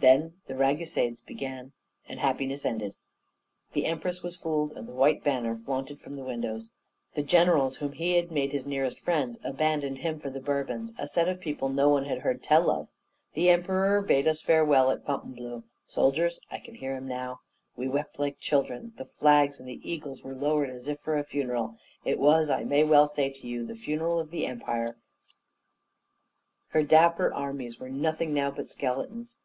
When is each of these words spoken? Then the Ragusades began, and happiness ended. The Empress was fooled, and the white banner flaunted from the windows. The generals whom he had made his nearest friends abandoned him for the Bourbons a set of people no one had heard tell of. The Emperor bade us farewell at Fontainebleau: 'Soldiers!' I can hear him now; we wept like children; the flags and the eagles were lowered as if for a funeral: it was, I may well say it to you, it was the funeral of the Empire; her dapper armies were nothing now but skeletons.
Then 0.00 0.34
the 0.48 0.56
Ragusades 0.56 1.20
began, 1.20 1.70
and 2.08 2.18
happiness 2.18 2.66
ended. 2.66 2.96
The 3.74 3.86
Empress 3.86 4.24
was 4.24 4.34
fooled, 4.34 4.72
and 4.72 4.88
the 4.88 4.92
white 4.92 5.22
banner 5.22 5.54
flaunted 5.56 6.00
from 6.00 6.16
the 6.16 6.24
windows. 6.24 6.72
The 7.14 7.22
generals 7.22 7.76
whom 7.76 7.92
he 7.92 8.16
had 8.16 8.32
made 8.32 8.50
his 8.50 8.66
nearest 8.66 8.98
friends 8.98 9.38
abandoned 9.44 9.98
him 9.98 10.18
for 10.18 10.30
the 10.30 10.40
Bourbons 10.40 10.92
a 10.98 11.06
set 11.06 11.28
of 11.28 11.38
people 11.38 11.68
no 11.68 11.88
one 11.88 12.06
had 12.06 12.18
heard 12.22 12.42
tell 12.42 12.68
of. 12.72 12.88
The 13.34 13.50
Emperor 13.50 14.02
bade 14.02 14.26
us 14.26 14.42
farewell 14.42 14.90
at 14.90 15.04
Fontainebleau: 15.06 15.62
'Soldiers!' 15.84 16.40
I 16.50 16.58
can 16.58 16.74
hear 16.74 16.96
him 16.96 17.06
now; 17.06 17.42
we 17.76 17.86
wept 17.86 18.18
like 18.18 18.40
children; 18.40 18.94
the 18.96 19.04
flags 19.04 19.60
and 19.60 19.68
the 19.68 19.80
eagles 19.88 20.24
were 20.24 20.34
lowered 20.34 20.70
as 20.70 20.88
if 20.88 20.98
for 20.98 21.16
a 21.16 21.22
funeral: 21.22 21.76
it 22.04 22.18
was, 22.18 22.50
I 22.50 22.64
may 22.64 22.82
well 22.82 23.06
say 23.06 23.26
it 23.28 23.36
to 23.36 23.46
you, 23.46 23.60
it 23.60 23.68
was 23.68 23.76
the 23.76 23.82
funeral 23.84 24.18
of 24.18 24.32
the 24.32 24.44
Empire; 24.44 24.96
her 26.70 26.82
dapper 26.82 27.32
armies 27.32 27.78
were 27.78 27.88
nothing 27.88 28.34
now 28.34 28.50
but 28.50 28.68
skeletons. 28.68 29.36